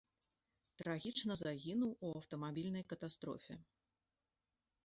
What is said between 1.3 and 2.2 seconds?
загінуў у